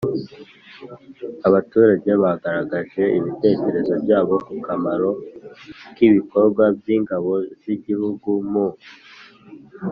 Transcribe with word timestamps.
Abaturage 1.47 2.09
bagaragaje 2.23 3.03
ibitekerezo 3.17 3.93
byabo 4.03 4.33
ku 4.45 4.53
kamaro 4.65 5.11
k 5.95 5.97
ibikorwa 6.07 6.63
by 6.79 6.87
ingabo 6.97 7.31
z 7.61 7.63
igihugu 7.75 8.29
mu 8.51 8.67